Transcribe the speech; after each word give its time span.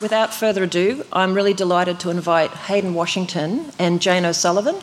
Without 0.00 0.32
further 0.32 0.62
ado, 0.62 1.04
I'm 1.12 1.34
really 1.34 1.52
delighted 1.52 2.00
to 2.00 2.10
invite 2.10 2.50
Hayden 2.52 2.94
Washington 2.94 3.70
and 3.78 4.00
Jane 4.00 4.24
O'Sullivan 4.24 4.76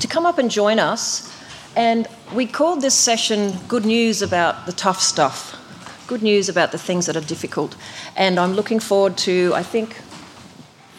to 0.00 0.06
come 0.06 0.24
up 0.24 0.38
and 0.38 0.50
join 0.50 0.78
us. 0.78 1.30
And 1.76 2.08
we 2.34 2.46
called 2.46 2.80
this 2.80 2.94
session 2.94 3.58
Good 3.68 3.84
News 3.84 4.22
About 4.22 4.64
the 4.64 4.72
Tough 4.72 5.02
Stuff. 5.02 5.60
Good 6.06 6.22
news 6.22 6.48
about 6.48 6.72
the 6.72 6.78
things 6.78 7.04
that 7.04 7.14
are 7.14 7.20
difficult. 7.20 7.76
And 8.16 8.40
I'm 8.40 8.54
looking 8.54 8.80
forward 8.80 9.18
to, 9.18 9.52
I 9.54 9.62
think, 9.62 9.96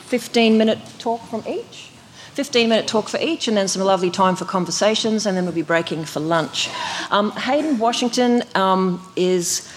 15 0.06 0.60
minute 0.60 0.78
talk 1.00 1.26
from 1.28 1.44
each. 1.48 1.90
15 2.36 2.70
minute 2.70 2.88
talk 2.88 3.10
for 3.10 3.20
each, 3.20 3.48
and 3.48 3.58
then 3.58 3.68
some 3.68 3.82
lovely 3.82 4.12
time 4.12 4.36
for 4.36 4.46
conversations, 4.46 5.26
and 5.26 5.36
then 5.36 5.44
we'll 5.44 5.56
be 5.56 5.64
breaking 5.64 6.06
for 6.06 6.20
lunch. 6.20 6.70
Um, 7.10 7.32
Hayden 7.32 7.80
Washington 7.80 8.44
um, 8.54 9.02
is 9.16 9.68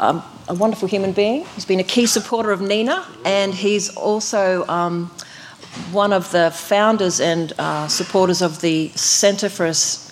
um, 0.00 0.22
a 0.48 0.54
wonderful 0.54 0.88
human 0.88 1.12
being. 1.12 1.44
He's 1.54 1.64
been 1.64 1.80
a 1.80 1.84
key 1.84 2.06
supporter 2.06 2.50
of 2.50 2.60
NENA, 2.60 3.06
and 3.24 3.54
he's 3.54 3.94
also 3.96 4.66
um, 4.66 5.10
one 5.92 6.12
of 6.12 6.30
the 6.32 6.50
founders 6.50 7.20
and 7.20 7.52
uh, 7.58 7.88
supporters 7.88 8.42
of 8.42 8.60
the 8.60 8.88
Centre 8.88 9.48
for 9.48 9.66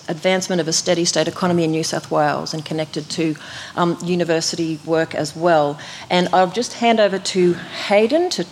Advancement 0.09 0.61
of 0.61 0.67
a 0.67 0.73
Steady 0.73 1.03
State 1.05 1.27
Economy 1.27 1.63
in 1.63 1.71
New 1.71 1.83
South 1.83 2.09
Wales 2.09 2.53
and 2.53 2.63
connected 2.63 3.09
to 3.09 3.35
um, 3.75 3.97
university 4.03 4.79
work 4.85 5.13
as 5.13 5.35
well. 5.35 5.77
And 6.09 6.29
I'll 6.31 6.49
just 6.49 6.73
hand 6.73 6.99
over 6.99 7.19
to 7.19 7.53
Hayden 7.53 8.29
to. 8.31 8.45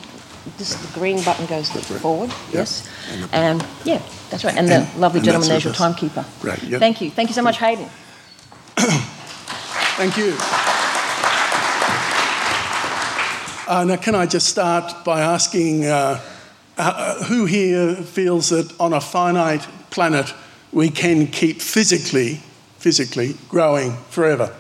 This 0.60 0.76
the 0.76 1.00
green 1.00 1.24
button 1.24 1.48
goes 1.48 1.72
forward. 1.72 2.30
Yep. 2.30 2.54
Yes, 2.54 2.88
and, 3.10 3.34
and 3.34 3.66
yeah, 3.84 4.00
that's 4.30 4.44
right. 4.44 4.55
And, 4.55 4.70
and 4.70 4.86
the 4.86 5.00
lovely 5.00 5.20
gentleman 5.20 5.50
there's 5.50 5.63
your 5.63 5.74
timekeeper. 5.74 6.24
Right. 6.44 6.62
Yep. 6.62 6.80
Thank 6.80 7.02
you. 7.02 7.10
Thank 7.10 7.30
you 7.30 7.34
so 7.34 7.41
much, 7.41 7.58
Hayden. 7.58 7.90
Thank 9.98 10.18
you. 10.18 10.36
Uh, 13.68 13.84
now, 13.84 13.96
can 13.96 14.14
I 14.14 14.28
just 14.28 14.48
start 14.48 15.04
by 15.04 15.22
asking 15.22 15.86
uh, 15.86 16.22
uh, 16.78 17.24
who 17.24 17.46
here 17.46 17.96
feels 17.96 18.50
that 18.50 18.71
on 18.80 18.94
a 18.94 19.02
finite 19.02 19.68
planet 19.90 20.32
we 20.71 20.91
can 20.91 21.26
keep 21.26 21.62
physically, 21.62 22.36
physically 22.77 23.36
growing 23.49 23.93
forever? 24.12 24.55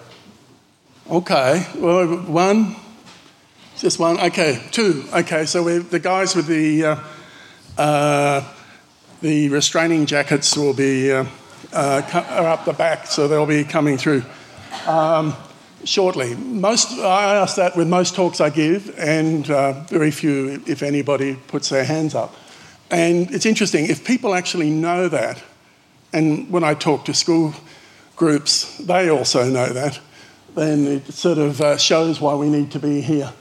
Okay, 1.07 1.67
well, 1.75 2.17
one, 2.23 2.77
just 3.77 3.99
one. 3.99 4.19
Okay, 4.19 4.59
two. 4.71 5.05
Okay, 5.13 5.45
so 5.45 5.79
the 5.79 5.99
guys 5.99 6.35
with 6.35 6.47
the 6.47 6.85
uh, 6.85 6.99
uh, 7.77 8.53
the 9.21 9.49
restraining 9.49 10.07
jackets 10.07 10.57
will 10.57 10.73
be 10.73 11.11
uh, 11.11 11.25
are 11.71 12.47
up 12.47 12.65
the 12.65 12.73
back, 12.73 13.05
so 13.05 13.27
they'll 13.27 13.45
be 13.45 13.65
coming 13.65 13.97
through. 13.99 14.23
Um, 14.87 15.35
shortly. 15.85 16.35
Most, 16.35 16.91
I 16.99 17.35
ask 17.35 17.55
that 17.55 17.77
with 17.77 17.87
most 17.87 18.15
talks 18.15 18.41
I 18.41 18.49
give, 18.49 18.93
and 18.97 19.49
uh, 19.49 19.83
very 19.83 20.11
few, 20.11 20.61
if 20.67 20.83
anybody, 20.83 21.35
puts 21.47 21.69
their 21.69 21.85
hands 21.85 22.15
up. 22.15 22.35
And 22.91 23.31
it's 23.33 23.45
interesting, 23.45 23.85
if 23.85 24.03
people 24.05 24.35
actually 24.35 24.69
know 24.69 25.07
that, 25.09 25.41
and 26.13 26.49
when 26.51 26.63
I 26.63 26.73
talk 26.73 27.05
to 27.05 27.13
school 27.13 27.53
groups, 28.15 28.77
they 28.77 29.09
also 29.09 29.49
know 29.49 29.67
that, 29.73 29.99
then 30.55 30.87
it 30.87 31.13
sort 31.13 31.37
of 31.37 31.61
uh, 31.61 31.77
shows 31.77 32.21
why 32.21 32.35
we 32.35 32.49
need 32.49 32.71
to 32.71 32.79
be 32.79 33.01
here 33.01 33.33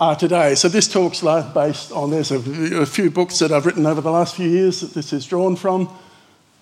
uh, 0.00 0.14
today. 0.14 0.54
So 0.54 0.68
this 0.68 0.88
talk's 0.88 1.20
based 1.54 1.92
on, 1.92 2.10
there's 2.10 2.30
a, 2.30 2.80
a 2.80 2.86
few 2.86 3.10
books 3.10 3.38
that 3.40 3.52
I've 3.52 3.66
written 3.66 3.86
over 3.86 4.00
the 4.00 4.10
last 4.10 4.36
few 4.36 4.48
years 4.48 4.80
that 4.80 4.94
this 4.94 5.12
is 5.12 5.26
drawn 5.26 5.56
from. 5.56 5.88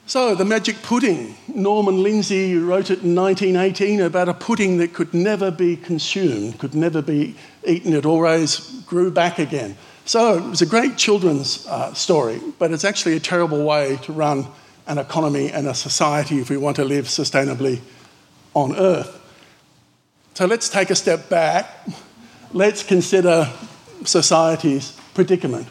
So, 0.09 0.37
the 0.37 0.45
magic 0.45 0.83
pudding. 0.83 1.37
Norman 1.53 2.01
Lindsay 2.01 2.57
wrote 2.57 2.91
it 2.91 3.03
in 3.03 3.17
1918 3.17 4.01
about 4.01 4.29
a 4.29 4.35
pudding 4.35 4.77
that 4.77 4.95
could 4.95 5.13
never 5.13 5.51
be 5.51 5.75
consumed, 5.77 6.61
could 6.61 6.77
never 6.77 7.03
be 7.03 7.35
eaten. 7.67 7.93
It 7.93 8.07
always 8.07 8.83
grew 8.87 9.11
back 9.11 9.41
again. 9.41 9.77
So, 10.05 10.39
it 10.39 10.49
was 10.49 10.63
a 10.63 10.67
great 10.67 10.97
children's 10.97 11.67
uh, 11.67 11.93
story, 11.93 12.41
but 12.61 12.71
it's 12.71 12.85
actually 12.85 13.17
a 13.17 13.21
terrible 13.21 13.65
way 13.65 13.99
to 14.05 14.13
run 14.13 14.47
an 14.87 14.99
economy 14.99 15.51
and 15.51 15.67
a 15.67 15.75
society 15.75 16.39
if 16.39 16.51
we 16.51 16.57
want 16.57 16.77
to 16.77 16.85
live 16.85 17.07
sustainably 17.07 17.81
on 18.55 18.77
Earth. 18.77 19.21
So, 20.35 20.47
let's 20.47 20.69
take 20.69 20.91
a 20.91 20.95
step 20.95 21.29
back. 21.29 21.69
Let's 22.53 22.85
consider 22.85 23.53
society's 24.05 24.97
predicament. 25.15 25.67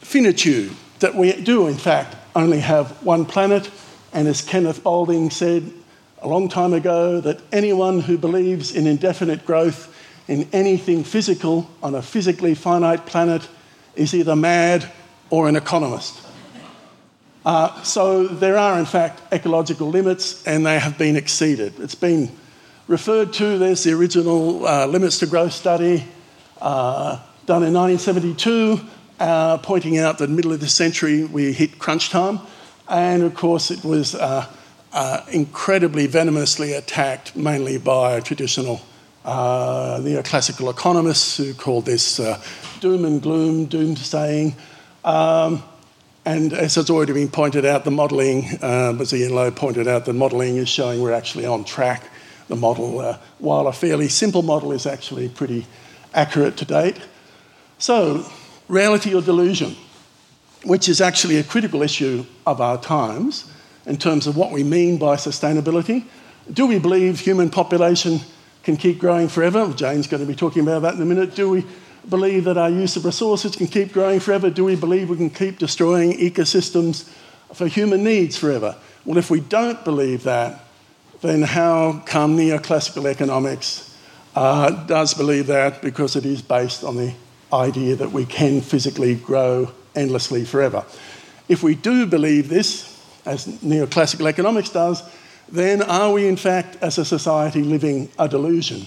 Finitude, 0.00 0.72
that 0.98 1.14
we 1.14 1.32
do, 1.40 1.68
in 1.68 1.78
fact, 1.78 2.16
only 2.34 2.60
have 2.60 2.90
one 3.02 3.24
planet, 3.24 3.70
and 4.12 4.28
as 4.28 4.42
Kenneth 4.42 4.82
Boulding 4.82 5.30
said 5.30 5.70
a 6.20 6.28
long 6.28 6.48
time 6.48 6.72
ago, 6.72 7.20
that 7.20 7.40
anyone 7.52 8.00
who 8.00 8.18
believes 8.18 8.74
in 8.74 8.86
indefinite 8.86 9.44
growth 9.44 9.94
in 10.26 10.48
anything 10.52 11.04
physical 11.04 11.70
on 11.82 11.94
a 11.94 12.02
physically 12.02 12.54
finite 12.54 13.06
planet 13.06 13.46
is 13.94 14.14
either 14.14 14.34
mad 14.34 14.90
or 15.30 15.48
an 15.48 15.56
economist. 15.56 16.20
Uh, 17.44 17.82
so 17.82 18.26
there 18.26 18.56
are, 18.56 18.78
in 18.78 18.86
fact, 18.86 19.20
ecological 19.32 19.88
limits, 19.88 20.46
and 20.46 20.64
they 20.64 20.78
have 20.78 20.96
been 20.96 21.14
exceeded. 21.14 21.78
It's 21.78 21.94
been 21.94 22.30
referred 22.88 23.34
to, 23.34 23.58
there's 23.58 23.84
the 23.84 23.92
original 23.92 24.66
uh, 24.66 24.86
Limits 24.86 25.18
to 25.18 25.26
Growth 25.26 25.52
study 25.52 26.04
uh, 26.60 27.20
done 27.46 27.62
in 27.62 27.74
1972 27.74 28.80
uh, 29.20 29.58
pointing 29.58 29.98
out 29.98 30.18
that 30.18 30.30
middle 30.30 30.52
of 30.52 30.60
the 30.60 30.68
century 30.68 31.24
we 31.24 31.52
hit 31.52 31.78
crunch 31.78 32.10
time, 32.10 32.40
and 32.88 33.22
of 33.22 33.34
course 33.34 33.70
it 33.70 33.84
was 33.84 34.14
uh, 34.14 34.46
uh, 34.92 35.24
incredibly 35.30 36.06
venomously 36.06 36.72
attacked, 36.72 37.34
mainly 37.36 37.78
by 37.78 38.20
traditional 38.20 38.80
uh, 39.24 39.98
neoclassical 40.00 40.70
economists 40.70 41.36
who 41.36 41.54
called 41.54 41.86
this 41.86 42.20
uh, 42.20 42.40
doom 42.80 43.04
and 43.04 43.22
gloom, 43.22 43.66
doomsaying. 43.66 44.54
Um, 45.04 45.62
and 46.26 46.52
as 46.52 46.74
has 46.76 46.88
already 46.88 47.12
been 47.12 47.28
pointed 47.28 47.64
out, 47.66 47.84
the 47.84 47.90
modelling, 47.90 48.46
uh, 48.62 48.96
as 49.00 49.12
Ian 49.12 49.34
Lowe 49.34 49.50
pointed 49.50 49.86
out, 49.86 50.06
the 50.06 50.12
modelling 50.12 50.56
is 50.56 50.68
showing 50.68 51.02
we're 51.02 51.12
actually 51.12 51.44
on 51.44 51.64
track. 51.64 52.04
The 52.48 52.56
model, 52.56 53.00
uh, 53.00 53.18
while 53.38 53.66
a 53.66 53.72
fairly 53.72 54.08
simple 54.08 54.42
model, 54.42 54.72
is 54.72 54.86
actually 54.86 55.28
pretty 55.28 55.66
accurate 56.14 56.56
to 56.58 56.64
date. 56.64 56.98
So, 57.78 58.24
reality 58.68 59.14
or 59.14 59.22
delusion, 59.22 59.76
which 60.64 60.88
is 60.88 61.00
actually 61.00 61.36
a 61.36 61.44
critical 61.44 61.82
issue 61.82 62.24
of 62.46 62.60
our 62.60 62.80
times 62.80 63.50
in 63.86 63.96
terms 63.96 64.26
of 64.26 64.36
what 64.36 64.50
we 64.50 64.62
mean 64.62 64.96
by 64.96 65.16
sustainability. 65.16 66.04
Do 66.52 66.66
we 66.66 66.78
believe 66.78 67.20
human 67.20 67.50
population 67.50 68.20
can 68.62 68.76
keep 68.76 68.98
growing 68.98 69.28
forever? 69.28 69.72
Jane's 69.74 70.06
going 70.06 70.22
to 70.22 70.26
be 70.26 70.34
talking 70.34 70.62
about 70.62 70.82
that 70.82 70.94
in 70.94 71.02
a 71.02 71.04
minute. 71.04 71.34
Do 71.34 71.50
we 71.50 71.66
believe 72.08 72.44
that 72.44 72.58
our 72.58 72.70
use 72.70 72.96
of 72.96 73.04
resources 73.04 73.56
can 73.56 73.66
keep 73.66 73.92
growing 73.92 74.20
forever? 74.20 74.50
Do 74.50 74.64
we 74.64 74.76
believe 74.76 75.10
we 75.10 75.16
can 75.16 75.30
keep 75.30 75.58
destroying 75.58 76.12
ecosystems 76.12 77.08
for 77.52 77.66
human 77.66 78.04
needs 78.04 78.36
forever? 78.36 78.76
Well, 79.04 79.18
if 79.18 79.30
we 79.30 79.40
don't 79.40 79.84
believe 79.84 80.24
that, 80.24 80.60
then 81.20 81.42
how 81.42 82.02
come 82.06 82.36
neoclassical 82.36 83.06
economics 83.06 83.96
uh, 84.34 84.70
does 84.86 85.14
believe 85.14 85.46
that? 85.46 85.80
Because 85.80 86.16
it 86.16 86.26
is 86.26 86.42
based 86.42 86.84
on 86.84 86.96
the 86.96 87.14
idea 87.54 87.96
that 87.96 88.12
we 88.12 88.26
can 88.26 88.60
physically 88.60 89.14
grow 89.14 89.70
endlessly 89.94 90.44
forever. 90.44 90.84
If 91.48 91.62
we 91.62 91.74
do 91.74 92.06
believe 92.06 92.48
this, 92.48 92.90
as 93.24 93.46
neoclassical 93.46 94.26
economics 94.26 94.70
does, 94.70 95.02
then 95.48 95.82
are 95.82 96.12
we 96.12 96.26
in 96.26 96.36
fact, 96.36 96.76
as 96.82 96.98
a 96.98 97.04
society, 97.04 97.62
living 97.62 98.08
a 98.18 98.28
delusion? 98.28 98.86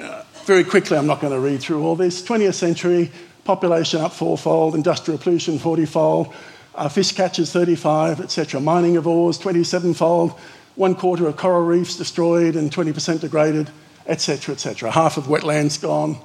Uh, 0.00 0.22
very 0.44 0.62
quickly, 0.64 0.96
I'm 0.96 1.06
not 1.06 1.20
going 1.20 1.32
to 1.32 1.40
read 1.40 1.60
through 1.60 1.82
all 1.82 1.96
this. 1.96 2.22
20th 2.22 2.54
century, 2.54 3.10
population 3.44 4.00
up 4.00 4.12
fourfold, 4.12 4.74
industrial 4.74 5.18
pollution 5.18 5.58
40-fold, 5.58 6.32
uh, 6.76 6.88
fish 6.88 7.12
catches 7.12 7.52
35, 7.52 8.20
etc. 8.20 8.60
Mining 8.60 8.96
of 8.96 9.06
ores 9.06 9.38
27-fold, 9.38 10.32
one 10.76 10.94
quarter 10.94 11.26
of 11.26 11.36
coral 11.36 11.64
reefs 11.64 11.96
destroyed 11.96 12.54
and 12.54 12.70
20% 12.70 13.20
degraded, 13.20 13.70
etc., 14.06 14.54
etc. 14.54 14.90
Half 14.90 15.16
of 15.16 15.24
wetlands 15.24 15.80
gone, 15.80 16.18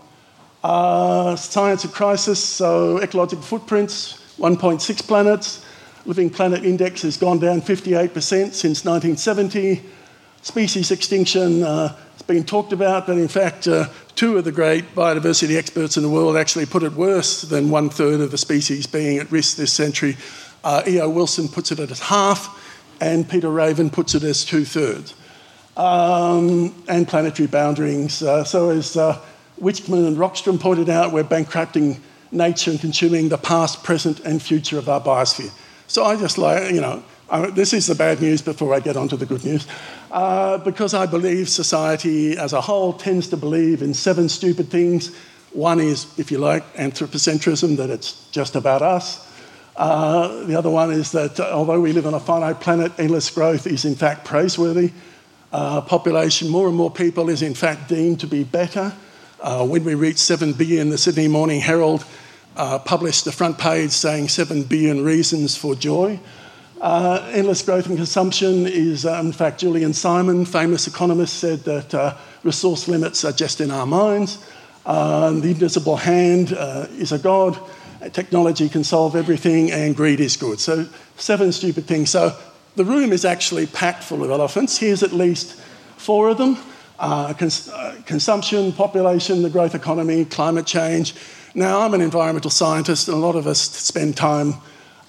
uh, 0.63 1.35
science 1.35 1.83
of 1.83 1.91
crisis, 1.91 2.43
so 2.43 3.01
ecological 3.01 3.43
footprints, 3.43 4.35
1.6 4.37 5.07
planets. 5.07 5.65
Living 6.05 6.29
planet 6.29 6.65
index 6.65 7.03
has 7.03 7.17
gone 7.17 7.39
down 7.39 7.61
58% 7.61 8.11
since 8.53 8.83
1970. 8.83 9.83
Species 10.41 10.89
extinction 10.89 11.61
uh, 11.61 11.95
has 12.13 12.21
been 12.23 12.43
talked 12.43 12.73
about, 12.73 13.05
but 13.05 13.17
in 13.17 13.27
fact, 13.27 13.67
uh, 13.67 13.87
two 14.15 14.37
of 14.37 14.43
the 14.43 14.51
great 14.51 14.95
biodiversity 14.95 15.57
experts 15.57 15.97
in 15.97 16.03
the 16.03 16.09
world 16.09 16.35
actually 16.35 16.65
put 16.65 16.81
it 16.81 16.93
worse 16.93 17.43
than 17.43 17.69
one 17.69 17.89
third 17.89 18.19
of 18.19 18.31
the 18.31 18.37
species 18.37 18.87
being 18.87 19.19
at 19.19 19.31
risk 19.31 19.57
this 19.57 19.71
century. 19.71 20.17
Uh, 20.63 20.81
E.O. 20.87 21.09
Wilson 21.09 21.47
puts 21.47 21.71
it 21.71 21.79
at 21.79 21.89
half, 21.99 22.57
and 22.99 23.29
Peter 23.29 23.49
Raven 23.49 23.91
puts 23.91 24.15
it 24.15 24.23
as 24.23 24.43
two 24.43 24.65
thirds. 24.65 25.13
Um, 25.77 26.83
and 26.87 27.07
planetary 27.07 27.47
boundaries. 27.47 28.21
Uh, 28.21 28.43
so, 28.43 28.69
as 28.69 28.97
Wijkman 29.61 30.07
and 30.07 30.17
Rockstrom 30.17 30.59
pointed 30.59 30.89
out, 30.89 31.13
we're 31.13 31.23
bankrupting 31.23 32.01
nature 32.31 32.71
and 32.71 32.79
consuming 32.79 33.29
the 33.29 33.37
past, 33.37 33.83
present, 33.83 34.19
and 34.21 34.41
future 34.41 34.79
of 34.79 34.89
our 34.89 34.99
biosphere. 34.99 35.51
So 35.87 36.03
I 36.03 36.15
just 36.15 36.37
like, 36.37 36.73
you 36.73 36.81
know, 36.81 37.03
Uh, 37.31 37.49
this 37.55 37.71
is 37.71 37.85
the 37.85 37.95
bad 37.95 38.19
news 38.19 38.41
before 38.41 38.75
I 38.75 38.81
get 38.81 38.97
on 38.97 39.07
to 39.07 39.15
the 39.15 39.25
good 39.25 39.45
news. 39.45 39.65
Uh, 40.11 40.57
because 40.57 40.93
I 40.93 41.05
believe 41.07 41.47
society 41.47 42.37
as 42.37 42.51
a 42.51 42.59
whole 42.59 42.91
tends 42.91 43.29
to 43.29 43.37
believe 43.37 43.81
in 43.81 43.93
seven 43.93 44.27
stupid 44.27 44.69
things. 44.69 45.11
One 45.53 45.79
is, 45.79 46.07
if 46.17 46.29
you 46.29 46.39
like, 46.39 46.63
anthropocentrism, 46.75 47.77
that 47.77 47.89
it's 47.89 48.27
just 48.31 48.55
about 48.55 48.81
us. 48.81 49.25
Uh, 49.77 50.43
the 50.45 50.57
other 50.57 50.69
one 50.69 50.91
is 50.91 51.11
that 51.11 51.39
uh, 51.39 51.55
although 51.55 51.79
we 51.79 51.93
live 51.93 52.05
on 52.05 52.13
a 52.13 52.19
finite 52.19 52.59
planet, 52.59 52.91
endless 52.97 53.29
growth 53.31 53.65
is 53.65 53.85
in 53.85 53.95
fact 53.95 54.25
praiseworthy. 54.25 54.91
Uh, 55.53 55.79
population, 55.79 56.49
more 56.49 56.67
and 56.67 56.75
more 56.75 56.91
people, 56.91 57.31
is 57.31 57.41
in 57.41 57.53
fact 57.53 57.87
deemed 57.87 58.19
to 58.19 58.27
be 58.27 58.43
better. 58.43 58.91
Uh, 59.41 59.65
when 59.65 59.83
we 59.83 59.95
reached 59.95 60.19
7 60.19 60.53
billion, 60.53 60.89
the 60.89 60.97
Sydney 60.97 61.27
Morning 61.27 61.59
Herald 61.59 62.05
published 62.55 63.25
the 63.25 63.31
front 63.31 63.57
page 63.57 63.91
saying 63.91 64.29
7 64.29 64.63
billion 64.63 65.03
reasons 65.03 65.57
for 65.57 65.73
joy. 65.73 66.19
Uh, 66.81 67.29
endless 67.33 67.61
growth 67.61 67.85
and 67.85 67.95
consumption 67.95 68.65
is, 68.65 69.05
uh, 69.05 69.19
in 69.23 69.31
fact, 69.31 69.59
Julian 69.59 69.93
Simon, 69.93 70.45
famous 70.45 70.87
economist, 70.87 71.35
said 71.35 71.59
that 71.59 71.93
uh, 71.93 72.17
resource 72.43 72.87
limits 72.87 73.23
are 73.23 73.31
just 73.31 73.61
in 73.61 73.69
our 73.69 73.85
minds. 73.85 74.43
Uh, 74.83 75.29
the 75.29 75.49
invisible 75.49 75.95
hand 75.95 76.53
uh, 76.53 76.87
is 76.91 77.11
a 77.11 77.19
god. 77.19 77.59
Technology 78.13 78.67
can 78.67 78.83
solve 78.83 79.15
everything, 79.15 79.71
and 79.71 79.95
greed 79.95 80.19
is 80.19 80.35
good. 80.35 80.59
So, 80.59 80.87
seven 81.17 81.51
stupid 81.51 81.85
things. 81.85 82.09
So, 82.09 82.35
the 82.75 82.85
room 82.85 83.11
is 83.11 83.25
actually 83.25 83.67
packed 83.67 84.03
full 84.03 84.23
of 84.23 84.31
elephants. 84.31 84.77
Here's 84.77 85.03
at 85.03 85.11
least 85.11 85.53
four 85.97 86.29
of 86.29 86.39
them 86.39 86.57
uh, 87.01 87.33
cons- 87.33 87.69
consumption, 88.05 88.71
population, 88.71 89.41
the 89.41 89.49
growth 89.49 89.75
economy, 89.75 90.23
climate 90.23 90.67
change. 90.67 91.15
Now, 91.55 91.81
I'm 91.81 91.93
an 91.93 92.01
environmental 92.01 92.51
scientist, 92.51 93.07
and 93.07 93.17
a 93.17 93.19
lot 93.19 93.35
of 93.35 93.47
us 93.47 93.59
spend 93.59 94.15
time 94.15 94.53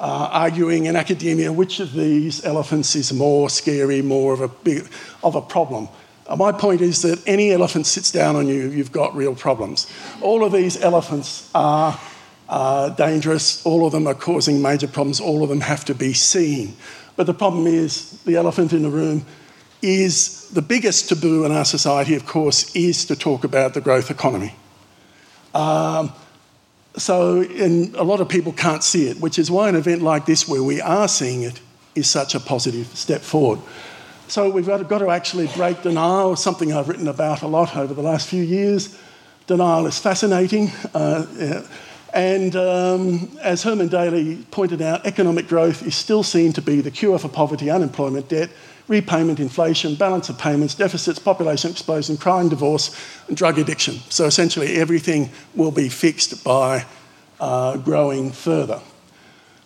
uh, 0.01 0.29
arguing 0.33 0.87
in 0.87 0.97
academia 0.97 1.53
which 1.53 1.79
of 1.79 1.93
these 1.93 2.45
elephants 2.45 2.97
is 2.97 3.13
more 3.13 3.49
scary, 3.51 4.03
more 4.03 4.33
of 4.33 4.41
a, 4.41 4.49
big, 4.49 4.89
of 5.23 5.35
a 5.35 5.43
problem. 5.43 5.89
Uh, 6.27 6.35
my 6.35 6.51
point 6.51 6.81
is 6.81 7.03
that 7.03 7.23
any 7.29 7.53
elephant 7.53 7.87
sits 7.87 8.11
down 8.11 8.37
on 8.37 8.49
you, 8.49 8.71
you've 8.71 8.91
got 8.91 9.15
real 9.15 9.35
problems. 9.35 9.87
All 10.23 10.45
of 10.45 10.53
these 10.53 10.81
elephants 10.81 11.51
are 11.55 12.01
uh, 12.49 12.89
dangerous, 12.89 13.65
all 13.67 13.87
of 13.87 13.93
them 13.93 14.07
are 14.07 14.15
causing 14.15 14.63
major 14.63 14.89
problems, 14.89 15.21
all 15.21 15.43
of 15.43 15.51
them 15.51 15.61
have 15.61 15.85
to 15.85 15.95
be 15.95 16.15
seen. 16.15 16.75
But 17.17 17.27
the 17.27 17.35
problem 17.35 17.67
is 17.67 18.23
the 18.23 18.37
elephant 18.37 18.73
in 18.73 18.83
the 18.83 18.91
room 18.91 19.27
is 19.83 20.42
the 20.53 20.63
biggest 20.63 21.09
taboo 21.09 21.45
in 21.45 21.53
our 21.53 21.65
society, 21.65 22.15
of 22.15 22.27
course, 22.27 22.75
is 22.77 23.07
to 23.07 23.17
talk 23.17 23.45
about 23.45 23.75
the 23.75 23.81
growth 23.81 24.11
economy. 24.11 24.55
Um, 25.55 26.13
so, 26.97 27.41
and 27.41 27.95
a 27.97 28.03
lot 28.03 28.21
of 28.21 28.29
people 28.29 28.53
can't 28.53 28.85
see 28.85 29.09
it, 29.09 29.19
which 29.19 29.39
is 29.39 29.51
why 29.51 29.69
an 29.69 29.77
event 29.77 30.03
like 30.03 30.27
this, 30.27 30.47
where 30.47 30.63
we 30.63 30.81
are 30.81 31.09
seeing 31.09 31.43
it, 31.43 31.61
is 31.95 32.09
such 32.09 32.35
a 32.35 32.41
positive 32.41 32.87
step 32.89 33.23
forward. 33.23 33.61
So, 34.29 34.51
we've 34.51 34.67
got 34.67 34.99
to 34.99 35.11
actually 35.11 35.47
break 35.49 35.83
denial, 35.83 36.37
something 36.37 36.73
I've 36.73 36.89
written 36.89 37.09
about 37.09 37.43
a 37.43 37.47
lot 37.47 37.77
over 37.77 37.95
the 37.95 38.03
last 38.03 38.29
few 38.29 38.43
years. 38.43 38.99
Denial 39.47 39.87
is 39.87 39.99
fascinating. 39.99 40.71
Uh, 40.95 41.63
and 42.13 42.55
um, 42.57 43.39
as 43.41 43.63
Herman 43.63 43.89
Daly 43.89 44.45
pointed 44.51 44.83
out, 44.83 45.07
economic 45.07 45.49
growth 45.49 45.87
is 45.87 45.95
still 45.95 46.23
seen 46.23 46.53
to 46.53 46.63
be 46.63 46.83
the 46.83 46.91
cure 46.91 47.19
for 47.19 47.29
poverty, 47.29 47.71
unemployment, 47.71 48.29
debt, 48.29 48.51
repayment, 48.93 49.41
inflation, 49.41 49.97
balance 49.97 50.29
of 50.29 50.39
payments, 50.39 50.75
deficits, 50.75 51.19
population 51.19 51.71
explosion, 51.71 52.17
crime, 52.17 52.49
divorce, 52.49 52.95
and 53.27 53.37
drug 53.37 53.59
addiction. 53.59 53.95
So 54.11 54.27
essentially, 54.27 54.77
everything 54.77 55.31
will 55.55 55.73
be 55.73 55.89
fixed 55.89 56.45
by 56.45 56.85
uh, 57.41 57.79
growing 57.79 58.31
further. 58.31 58.81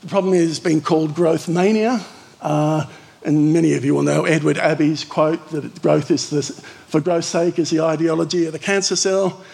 The 0.03 0.09
problem 0.09 0.35
is 0.35 0.61
being 0.61 0.81
called 0.81 1.15
growth 1.15 1.49
mania. 1.49 2.01
Uh, 2.41 2.87
and 3.25 3.53
many 3.53 3.75
of 3.75 3.85
you 3.85 3.95
will 3.95 4.05
know 4.05 4.25
Edward 4.25 4.57
Abbey's 4.57 5.05
quote 5.05 5.51
that 5.51 5.83
growth 5.83 6.11
is 6.13 6.31
the, 6.31 6.43
for 6.87 7.01
growth's 7.01 7.27
sake 7.27 7.59
is 7.59 7.71
the 7.71 7.81
ideology 7.81 8.47
of 8.47 8.53
the 8.53 8.59
cancer 8.59 8.95
cell. 8.95 9.45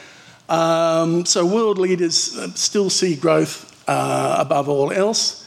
Um, 0.48 1.24
so 1.24 1.46
world 1.46 1.78
leaders 1.78 2.36
uh, 2.36 2.50
still 2.54 2.90
see 2.90 3.16
growth 3.16 3.72
uh, 3.88 4.36
above 4.38 4.68
all 4.68 4.92
else. 4.92 5.41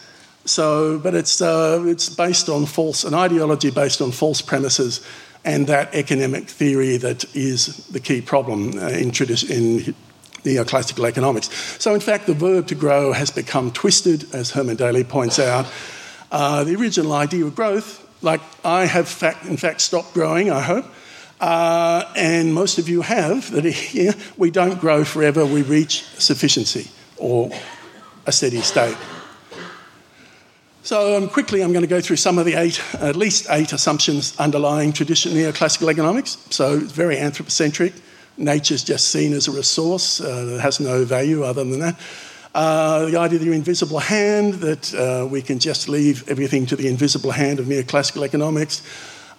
So, 0.46 1.00
but 1.00 1.16
it's, 1.16 1.42
uh, 1.42 1.84
it's 1.88 2.08
based 2.08 2.50
on 2.50 2.66
false, 2.68 3.04
an 3.04 3.16
ideology 3.16 3.72
based 3.72 4.02
on 4.02 4.12
false 4.12 4.42
premises 4.42 5.06
and 5.44 5.68
that 5.68 5.94
economic 5.94 6.48
theory 6.48 6.98
that 6.98 7.24
is 7.36 7.88
the 7.88 8.00
key 8.00 8.22
problem 8.22 8.78
uh, 8.78 8.88
in, 8.90 9.10
in 9.10 9.96
neoclassical 10.44 11.08
economics. 11.08 11.50
So, 11.82 11.94
in 11.94 12.00
fact, 12.00 12.28
the 12.28 12.34
verb 12.34 12.68
to 12.68 12.76
grow 12.76 13.14
has 13.14 13.32
become 13.32 13.72
twisted, 13.72 14.34
as 14.34 14.52
Herman 14.52 14.76
Daly 14.76 15.04
points 15.04 15.40
out. 15.40 15.68
Uh, 16.32 16.64
the 16.64 16.76
original 16.76 17.14
idea 17.14 17.46
of 17.46 17.56
growth, 17.56 18.08
like 18.22 18.42
I 18.64 18.86
have, 18.86 19.08
fact, 19.08 19.46
in 19.46 19.58
fact, 19.58 19.82
stopped 19.82 20.14
growing, 20.14 20.52
I 20.52 20.62
hope, 20.62 20.86
uh, 21.40 22.12
and 22.16 22.54
most 22.54 22.80
of 22.80 22.90
you 22.90 23.02
have, 23.02 23.52
that 23.52 23.66
here 23.94 24.14
we 24.38 24.52
don't 24.52 24.80
grow 24.80 25.04
forever, 25.04 25.46
we 25.46 25.62
reach 25.62 26.04
sufficiency 26.18 26.90
or 27.18 27.52
a 28.26 28.32
steady 28.32 28.62
state. 28.62 28.98
So 30.86 31.18
um, 31.18 31.30
quickly, 31.30 31.64
I'm 31.64 31.74
going 31.74 31.82
to 31.82 31.88
go 31.88 32.00
through 32.00 32.18
some 32.18 32.38
of 32.38 32.46
the 32.46 32.54
eight, 32.54 32.80
at 32.94 33.16
least 33.16 33.48
eight 33.50 33.74
assumptions 33.74 34.38
underlying 34.38 34.94
traditional 34.94 35.34
neoclassical 35.34 35.90
economics. 35.90 36.38
So 36.52 36.78
it's 36.78 36.92
very 36.92 37.18
anthropocentric. 37.18 37.92
Nature's 38.38 38.84
just 38.84 39.10
seen 39.10 39.34
as 39.34 39.48
a 39.48 39.52
resource 39.52 40.22
uh, 40.22 40.46
that 40.46 40.62
has 40.62 40.80
no 40.80 41.04
value 41.04 41.44
other 41.44 41.64
than 41.64 41.80
that. 41.80 42.00
Uh, 42.54 43.06
the 43.08 43.18
idea 43.18 43.40
of 43.40 43.46
the 43.46 43.52
invisible 43.52 43.98
hand, 43.98 44.54
that 44.56 44.94
uh, 44.94 45.26
we 45.26 45.42
can 45.42 45.58
just 45.58 45.90
leave 45.90 46.30
everything 46.30 46.68
to 46.68 46.76
the 46.76 46.88
invisible 46.88 47.32
hand 47.32 47.60
of 47.60 47.66
neoclassical 47.66 48.24
economics. 48.24 48.84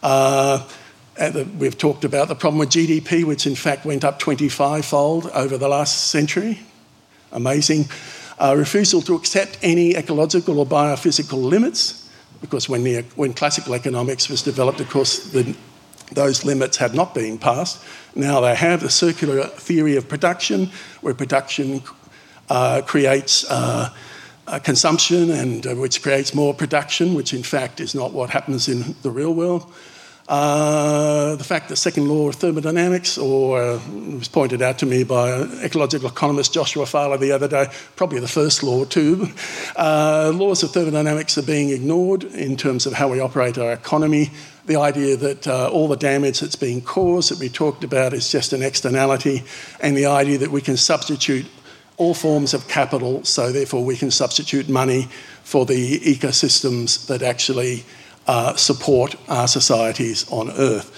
Uh, 0.02 0.66
the, 1.14 1.48
we've 1.60 1.78
talked 1.78 2.04
about 2.04 2.26
the 2.26 2.34
problem 2.34 2.58
with 2.58 2.70
GDP, 2.70 3.22
which 3.22 3.46
in 3.46 3.54
fact 3.54 3.84
went 3.84 4.02
up 4.02 4.18
25 4.18 4.84
fold 4.84 5.30
over 5.32 5.56
the 5.56 5.68
last 5.68 6.08
century. 6.08 6.58
Amazing 7.30 7.84
uh, 8.38 8.54
refusal 8.56 9.02
to 9.02 9.14
accept 9.14 9.58
any 9.62 9.96
ecological 9.96 10.58
or 10.58 10.66
biophysical 10.66 11.42
limits, 11.42 12.08
because 12.40 12.68
when, 12.68 12.84
the, 12.84 13.02
when 13.16 13.32
classical 13.32 13.74
economics 13.74 14.28
was 14.28 14.42
developed, 14.42 14.80
of 14.80 14.90
course, 14.90 15.30
the, 15.30 15.56
those 16.12 16.44
limits 16.44 16.76
had 16.76 16.94
not 16.94 17.14
been 17.14 17.38
passed. 17.38 17.82
Now 18.14 18.40
they 18.40 18.54
have 18.54 18.80
the 18.80 18.90
circular 18.90 19.44
theory 19.46 19.96
of 19.96 20.08
production, 20.08 20.70
where 21.00 21.14
production 21.14 21.82
uh, 22.48 22.82
creates 22.86 23.44
uh, 23.50 23.90
consumption 24.62 25.30
and 25.30 25.66
uh, 25.66 25.74
which 25.74 26.02
creates 26.02 26.34
more 26.34 26.54
production, 26.54 27.14
which 27.14 27.34
in 27.34 27.42
fact 27.42 27.80
is 27.80 27.94
not 27.94 28.12
what 28.12 28.30
happens 28.30 28.68
in 28.68 28.94
the 29.02 29.10
real 29.10 29.34
world. 29.34 29.72
Uh, 30.28 31.36
the 31.36 31.44
fact 31.44 31.68
that 31.68 31.76
second 31.76 32.08
law 32.08 32.28
of 32.28 32.34
thermodynamics, 32.34 33.16
or 33.16 33.62
uh, 33.62 33.80
was 34.18 34.26
pointed 34.26 34.60
out 34.60 34.76
to 34.78 34.86
me 34.86 35.04
by 35.04 35.42
ecological 35.62 36.08
economist 36.08 36.52
Joshua 36.52 36.84
Farley 36.84 37.18
the 37.18 37.30
other 37.30 37.46
day, 37.46 37.68
probably 37.94 38.18
the 38.18 38.26
first 38.26 38.64
law 38.64 38.84
too. 38.84 39.28
Uh, 39.76 40.32
laws 40.34 40.64
of 40.64 40.72
thermodynamics 40.72 41.38
are 41.38 41.42
being 41.42 41.70
ignored 41.70 42.24
in 42.24 42.56
terms 42.56 42.86
of 42.86 42.92
how 42.92 43.08
we 43.08 43.20
operate 43.20 43.56
our 43.56 43.72
economy. 43.72 44.30
The 44.66 44.76
idea 44.76 45.16
that 45.16 45.46
uh, 45.46 45.68
all 45.68 45.86
the 45.86 45.96
damage 45.96 46.40
that's 46.40 46.56
being 46.56 46.80
caused 46.80 47.30
that 47.30 47.38
we 47.38 47.48
talked 47.48 47.84
about 47.84 48.12
is 48.12 48.28
just 48.28 48.52
an 48.52 48.62
externality, 48.62 49.44
and 49.80 49.96
the 49.96 50.06
idea 50.06 50.38
that 50.38 50.50
we 50.50 50.60
can 50.60 50.76
substitute 50.76 51.46
all 51.98 52.14
forms 52.14 52.52
of 52.52 52.66
capital, 52.66 53.24
so 53.24 53.52
therefore 53.52 53.84
we 53.84 53.96
can 53.96 54.10
substitute 54.10 54.68
money 54.68 55.08
for 55.44 55.64
the 55.64 56.00
ecosystems 56.00 57.06
that 57.06 57.22
actually 57.22 57.84
uh, 58.26 58.56
support 58.56 59.16
our 59.28 59.48
societies 59.48 60.30
on 60.30 60.50
Earth. 60.50 60.90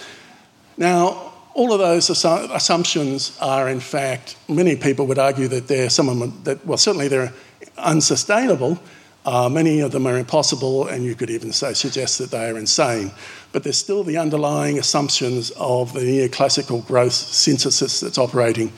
Now, 0.76 1.32
all 1.54 1.72
of 1.72 1.80
those 1.80 2.08
assumptions 2.08 3.36
are, 3.40 3.68
in 3.68 3.80
fact, 3.80 4.36
many 4.48 4.76
people 4.76 5.06
would 5.06 5.18
argue 5.18 5.48
that 5.48 5.66
they're 5.66 5.90
some 5.90 6.08
of 6.08 6.44
that, 6.44 6.64
well, 6.64 6.78
certainly 6.78 7.08
they're 7.08 7.32
unsustainable. 7.76 8.78
Uh, 9.26 9.48
many 9.48 9.80
of 9.80 9.90
them 9.90 10.06
are 10.06 10.16
impossible, 10.16 10.86
and 10.86 11.04
you 11.04 11.14
could 11.14 11.30
even 11.30 11.52
say 11.52 11.74
suggest 11.74 12.18
that 12.18 12.30
they 12.30 12.48
are 12.48 12.56
insane. 12.56 13.10
But 13.52 13.64
there's 13.64 13.76
still 13.76 14.04
the 14.04 14.16
underlying 14.16 14.78
assumptions 14.78 15.50
of 15.56 15.92
the 15.92 16.00
neoclassical 16.00 16.86
growth 16.86 17.12
synthesis 17.12 18.00
that's 18.00 18.18
operating 18.18 18.72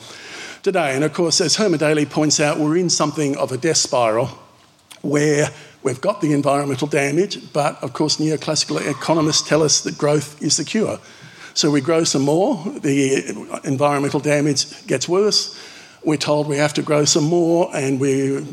today. 0.63 0.95
And 0.95 1.03
of 1.03 1.13
course, 1.13 1.39
as 1.39 1.55
Herman 1.55 1.79
Daly 1.79 2.05
points 2.05 2.39
out, 2.39 2.57
we're 2.57 2.77
in 2.77 2.89
something 2.89 3.37
of 3.37 3.51
a 3.51 3.57
death 3.57 3.77
spiral 3.77 4.29
where 5.01 5.49
We've 5.83 5.99
got 5.99 6.21
the 6.21 6.33
environmental 6.33 6.87
damage, 6.87 7.51
but 7.53 7.81
of 7.83 7.93
course, 7.93 8.17
neoclassical 8.17 8.79
economists 8.87 9.47
tell 9.47 9.63
us 9.63 9.81
that 9.81 9.97
growth 9.97 10.39
is 10.41 10.57
the 10.57 10.63
cure. 10.63 10.99
So 11.55 11.71
we 11.71 11.81
grow 11.81 12.03
some 12.03 12.21
more, 12.21 12.63
the 12.79 13.59
environmental 13.63 14.19
damage 14.19 14.85
gets 14.85 15.09
worse. 15.09 15.59
We're 16.03 16.17
told 16.17 16.47
we 16.47 16.57
have 16.57 16.75
to 16.75 16.83
grow 16.83 17.05
some 17.05 17.23
more, 17.23 17.69
and 17.75 17.99
we're 17.99 18.43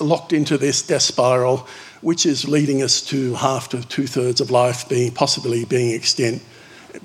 locked 0.00 0.32
into 0.32 0.56
this 0.56 0.80
death 0.80 1.02
spiral, 1.02 1.68
which 2.00 2.24
is 2.24 2.48
leading 2.48 2.82
us 2.82 3.02
to 3.02 3.34
half 3.34 3.68
to 3.70 3.86
two 3.86 4.06
thirds 4.06 4.40
of 4.40 4.50
life 4.50 4.88
being 4.88 5.12
possibly 5.12 5.66
being 5.66 5.94
extinct, 5.94 6.44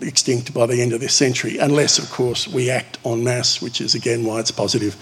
extinct 0.02 0.54
by 0.54 0.66
the 0.66 0.82
end 0.82 0.94
of 0.94 1.02
this 1.02 1.14
century, 1.14 1.58
unless, 1.58 2.00
of 2.00 2.10
course, 2.10 2.48
we 2.48 2.70
act 2.70 3.00
en 3.06 3.24
masse, 3.24 3.62
which 3.62 3.82
is 3.82 3.96
again 3.96 4.24
why 4.24 4.40
it's 4.40 4.52
positive 4.52 4.96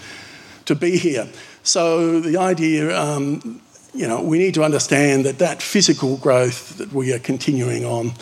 to 0.64 0.74
be 0.74 0.98
here. 0.98 1.28
So 1.62 2.20
the 2.20 2.36
idea 2.36 2.96
um, 2.98 3.60
you 3.94 4.08
know, 4.08 4.22
we 4.22 4.38
need 4.38 4.54
to 4.54 4.64
understand 4.64 5.24
that 5.26 5.38
that 5.38 5.62
physical 5.62 6.16
growth 6.16 6.78
that 6.78 6.92
we 6.92 7.12
are 7.12 7.18
continuing 7.18 7.84
on 7.84 8.12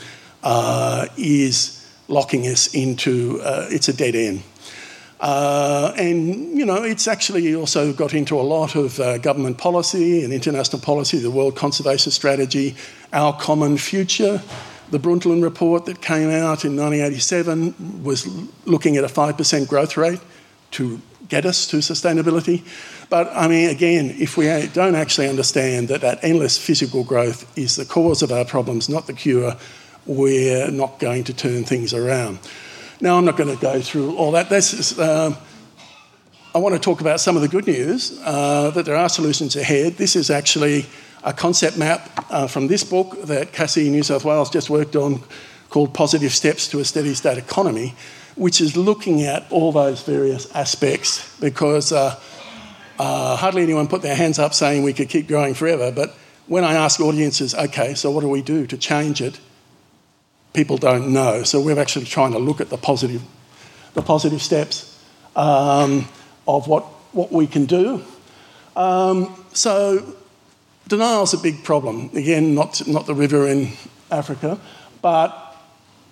uh, 0.43 1.07
is 1.17 1.77
locking 2.09 2.47
us 2.47 2.75
into 2.75 3.41
uh, 3.43 3.67
it's 3.71 3.89
a 3.89 3.93
dead 3.93 4.15
end. 4.15 4.43
Uh, 5.21 5.93
and, 5.99 6.57
you 6.57 6.65
know, 6.65 6.83
it's 6.83 7.07
actually 7.07 7.55
also 7.55 7.93
got 7.93 8.15
into 8.15 8.41
a 8.41 8.43
lot 8.43 8.75
of 8.75 8.99
uh, 8.99 9.19
government 9.19 9.59
policy 9.59 10.25
and 10.25 10.33
international 10.33 10.81
policy, 10.81 11.19
the 11.19 11.31
World 11.31 11.55
Conservation 11.55 12.11
Strategy, 12.11 12.75
Our 13.12 13.39
Common 13.39 13.77
Future. 13.77 14.43
The 14.91 14.99
Brundtland 14.99 15.43
report 15.43 15.85
that 15.87 16.00
came 16.00 16.31
out 16.31 16.65
in 16.65 16.75
1987 16.75 18.03
was 18.03 18.27
looking 18.65 18.97
at 18.97 19.05
a 19.05 19.09
5% 19.09 19.69
growth 19.69 19.97
rate 19.97 20.21
to 20.73 21.00
get 21.29 21.45
us 21.47 21.67
to 21.69 21.79
sustainability. 21.79 22.62
But 23.09 23.31
I 23.35 23.49
mean, 23.49 23.71
again, 23.71 24.15
if 24.19 24.37
we 24.37 24.47
don't 24.73 24.95
actually 24.95 25.29
understand 25.29 25.89
that 25.89 26.00
that 26.00 26.19
endless 26.23 26.59
physical 26.59 27.05
growth 27.05 27.47
is 27.59 27.77
the 27.77 27.85
cause 27.85 28.23
of 28.23 28.33
our 28.33 28.45
problems, 28.45 28.89
not 28.89 29.07
the 29.07 29.12
cure, 29.12 29.57
we're 30.07 30.71
not 30.71 30.99
going 30.99 31.25
to 31.25 31.35
turn 31.35 31.65
things 31.65 31.95
around. 31.95 32.39
Now, 33.00 33.17
I'm 33.17 33.25
not 33.25 33.37
going 33.37 33.55
to 33.55 33.61
go 33.61 33.81
through 33.81 34.17
all 34.17 34.33
that. 34.33 34.50
This 34.50 34.73
is, 34.73 34.99
um, 34.99 35.37
I 36.55 36.59
want 36.59 36.75
to 36.75 36.81
talk 36.81 37.00
about 37.00 37.21
some 37.21 37.37
of 37.37 37.43
the 37.43 37.49
good 37.49 37.67
news 37.67 38.21
uh, 38.25 38.71
that 38.71 38.85
there 38.85 38.97
are 38.97 39.09
solutions 39.09 39.57
ahead. 39.57 39.95
This 39.95 40.17
is 40.17 40.31
actually 40.31 40.87
a 41.23 41.33
concept 41.33 41.79
map 41.79 42.11
uh, 42.31 42.47
from 42.47 42.67
this 42.67 42.85
book 42.85 43.23
that 43.23 43.53
CASSE 43.53 43.89
New 43.89 44.03
South 44.03 44.25
Wales 44.25 44.50
just 44.50 44.69
worked 44.69 44.97
on 44.97 45.23
called 45.71 45.95
Positive 45.95 46.33
Steps 46.33 46.69
to 46.69 46.81
a 46.81 46.85
Steady 46.85 47.15
State 47.15 47.39
Economy, 47.39 47.95
which 48.41 48.61
is 48.61 48.77
looking 48.77 49.23
at 49.23 49.45
all 49.53 49.71
those 49.73 50.03
various 50.03 50.51
aspects 50.55 51.39
because 51.41 51.93
uh, 51.93 52.19
uh, 52.99 53.37
hardly 53.37 53.63
anyone 53.63 53.87
put 53.87 54.03
their 54.03 54.17
hands 54.17 54.39
up 54.39 54.55
saying 54.55 54.83
we 54.83 54.93
could 54.93 55.09
keep 55.09 55.29
growing 55.29 55.55
forever. 55.55 55.93
But 55.93 56.15
when 56.47 56.65
I 56.65 56.75
ask 56.75 56.99
audiences, 57.01 57.55
okay, 57.55 57.95
so 57.95 58.11
what 58.11 58.23
do 58.23 58.29
we 58.29 58.43
do 58.43 58.67
to 58.67 58.77
change 58.77 59.21
it? 59.21 59.39
people 60.53 60.77
don't 60.77 61.13
know. 61.13 61.43
So 61.43 61.61
we're 61.61 61.79
actually 61.79 62.07
trying 62.07 62.33
to 62.33 62.39
look 62.39 62.61
at 62.61 62.71
the 62.71 62.77
positive, 62.77 63.23
the 63.95 64.03
positive 64.03 64.43
steps 64.43 65.03
um, 65.37 66.09
of 66.47 66.67
what, 66.67 66.85
what 67.13 67.33
we 67.33 67.47
can 67.47 67.67
do. 67.67 68.05
Um, 68.77 69.45
so 69.53 70.17
denial 70.89 71.23
is 71.23 71.35
a 71.35 71.39
big 71.39 71.65
problem. 71.65 72.11
Again, 72.15 72.55
not, 72.55 72.87
not 72.87 73.07
the 73.07 73.15
river 73.15 73.47
in 73.47 73.73
Africa, 74.11 74.59
but 75.03 75.50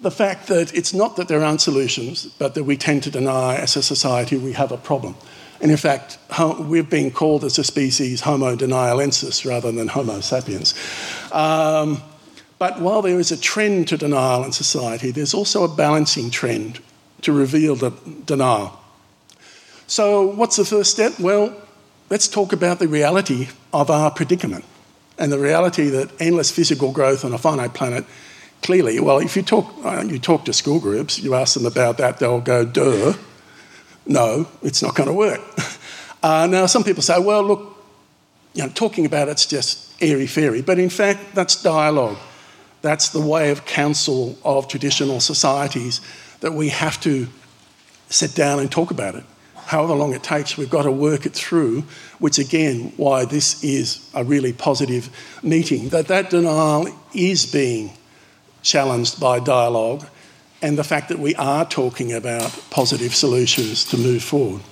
the 0.01 0.11
fact 0.11 0.47
that 0.47 0.75
it's 0.75 0.95
not 0.95 1.17
that 1.17 1.29
there 1.29 1.45
aren't 1.45 1.61
solutions, 1.61 2.27
but 2.39 2.55
that 2.55 2.65
we 2.65 2.77
tend 2.77 3.03
to 3.05 3.11
deny 3.11 3.57
as 3.57 3.77
a 3.77 3.83
society 3.83 4.37
we 4.37 4.53
have 4.53 4.71
a 4.71 4.77
problem. 4.77 5.17
And 5.61 5.71
in 5.71 5.77
fact, 5.77 6.19
we've 6.61 6.89
been 6.89 7.11
called 7.11 7.45
as 7.45 7.59
a 7.59 7.65
species 7.65 8.21
Homo 8.21 8.55
denialensis 8.57 9.45
rather 9.45 9.73
than 9.73 9.89
Homo 9.89 10.21
sapiens. 10.21 10.75
Um, 11.33 12.03
but 12.59 12.81
while 12.81 13.03
there 13.03 13.19
is 13.19 13.33
a 13.33 13.37
trend 13.37 13.89
to 13.89 13.97
denial 13.97 14.45
in 14.45 14.53
society, 14.53 15.11
there's 15.11 15.35
also 15.35 15.65
a 15.65 15.69
balancing 15.69 16.31
trend 16.31 16.81
to 17.23 17.33
reveal 17.33 17.75
the 17.75 17.91
denial. 18.25 18.79
So, 19.87 20.27
what's 20.27 20.57
the 20.57 20.65
first 20.65 20.91
step? 20.91 21.19
Well, 21.19 21.57
let's 22.11 22.29
talk 22.29 22.53
about 22.53 22.79
the 22.79 22.89
reality 22.89 23.49
of 23.73 23.91
our 23.91 24.11
predicament 24.11 24.65
and 25.19 25.33
the 25.33 25.39
reality 25.39 25.89
that 25.89 26.11
endless 26.21 26.51
physical 26.51 26.93
growth 26.93 27.25
on 27.25 27.33
a 27.33 27.39
finite 27.39 27.75
planet 27.75 28.05
clearly, 28.63 29.01
well, 29.01 29.19
if 29.19 29.37
you 29.37 29.43
talk, 29.43 29.73
uh, 29.85 30.05
you 30.07 30.19
talk 30.19 30.45
to 30.45 30.53
school 30.53 30.81
groups, 30.81 31.19
you 31.19 31.35
ask 31.35 31.55
them 31.55 31.67
about 31.67 31.99
that, 31.99 32.19
they'll 32.19 32.41
go, 32.41 32.65
duh, 32.65 33.15
no, 34.07 34.49
it's 34.63 34.83
not 34.83 34.95
going 34.95 35.09
to 35.09 35.15
work. 35.15 35.41
Uh, 36.21 36.49
now, 36.49 36.67
some 36.67 36.83
people 36.83 37.01
say, 37.01 37.17
well, 37.21 37.45
look, 37.45 37.77
you 38.53 38.61
know, 38.61 38.69
talking 38.71 39.07
about 39.07 39.29
it's 39.29 39.47
just 39.47 39.95
airy 40.03 40.27
fairy, 40.27 40.63
but 40.63 40.77
in 40.77 40.91
fact, 40.91 41.21
that's 41.33 41.63
dialogue. 41.63 42.19
That's 42.83 43.11
the 43.11 43.21
way 43.21 43.51
of 43.51 43.65
counsel 43.67 44.37
of 44.45 44.67
traditional 44.67 45.21
societies 45.21 46.01
that 46.41 46.55
we 46.55 46.71
have 46.71 47.01
to 47.03 47.29
sit 48.09 48.35
down 48.35 48.59
and 48.59 48.71
talk 48.71 48.91
about 48.91 49.15
it. 49.15 49.25
However 49.55 49.95
long 49.95 50.15
it 50.15 50.23
takes, 50.23 50.57
we've 50.57 50.71
got 50.71 50.85
to 50.85 50.93
work 50.93 51.27
it 51.27 51.35
through, 51.35 51.85
which 52.19 52.39
again, 52.39 52.93
why 52.97 53.25
this 53.25 53.63
is 53.63 54.09
a 54.15 54.25
really 54.25 54.53
positive 54.53 55.11
meeting. 55.43 55.91
That 55.91 56.09
that 56.09 56.31
denial 56.31 56.89
is 57.13 57.47
being 57.47 57.93
challenged 58.69 59.21
by 59.21 59.41
dialogue 59.41 60.07
and 60.61 60.77
the 60.77 60.85
fact 60.85 61.09
that 61.09 61.19
we 61.19 61.35
are 61.37 61.65
talking 61.65 62.13
about 62.13 62.59
positive 62.71 63.15
solutions 63.15 63.85
to 63.85 63.97
move 63.97 64.23
forward. 64.23 64.63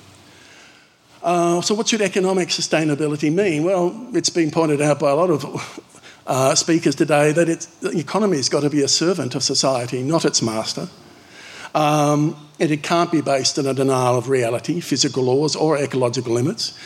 Uh, 1.23 1.61
so, 1.61 1.75
what 1.75 1.88
should 1.88 2.03
economic 2.03 2.49
sustainability 2.49 3.33
mean? 3.33 3.65
Well, 3.65 4.09
it's 4.12 4.31
been 4.31 4.50
pointed 4.50 4.81
out 4.81 5.00
by 5.00 5.11
a 5.11 5.15
lot 5.15 5.31
of 5.31 5.81
uh, 6.26 6.55
speakers 6.55 6.95
today 6.95 7.33
that 7.33 7.67
the 7.81 7.99
economy 7.99 8.37
has 8.37 8.49
got 8.49 8.61
to 8.61 8.71
be 8.71 8.83
a 8.83 8.88
servant 8.88 9.35
of 9.35 9.43
society, 9.43 10.03
not 10.03 10.25
its 10.25 10.43
master. 10.43 10.88
Um, 11.75 12.37
and 12.59 12.71
it 12.71 12.83
can't 12.83 13.12
be 13.12 13.21
based 13.21 13.59
on 13.59 13.67
a 13.67 13.75
denial 13.75 14.17
of 14.17 14.29
reality, 14.29 14.81
physical 14.81 15.25
laws, 15.25 15.57
or 15.57 15.76
ecological 15.76 16.33
limits. 16.33 16.79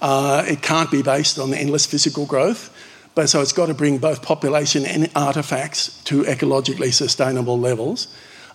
Uh, 0.00 0.44
it 0.46 0.62
can't 0.62 0.90
be 0.90 1.02
based 1.02 1.38
on 1.38 1.52
endless 1.54 1.86
physical 1.86 2.26
growth. 2.26 2.70
But 3.16 3.30
so 3.30 3.40
it's 3.40 3.54
got 3.54 3.66
to 3.66 3.74
bring 3.74 3.96
both 3.96 4.20
population 4.20 4.84
and 4.84 5.04
artefacts 5.14 6.04
to 6.04 6.24
ecologically 6.24 6.92
sustainable 6.92 7.58
levels. 7.58 8.08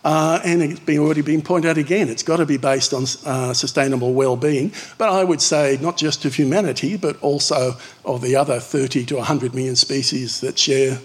Uh, 0.03 0.39
and 0.45 0.61
it's 0.61 0.79
been 0.79 0.99
already 0.99 1.21
been 1.21 1.41
pointed 1.41 1.69
out 1.69 1.77
again, 1.79 2.09
it's 2.09 2.21
got 2.23 2.37
to 2.37 2.45
be 2.45 2.57
based 2.57 2.93
on 2.93 3.03
uh, 3.25 3.53
sustainable 3.53 4.13
well-being. 4.13 4.71
But 4.99 5.09
I 5.09 5.23
would 5.23 5.41
say 5.41 5.79
not 5.81 5.97
just 5.97 6.25
of 6.25 6.35
humanity, 6.35 6.95
but 6.95 7.19
also 7.21 7.73
of 8.05 8.21
the 8.21 8.35
other 8.35 8.59
30 8.59 9.05
to 9.07 9.15
100 9.17 9.55
million 9.55 9.75
species 9.75 10.41
that 10.41 10.59
share 10.59 10.99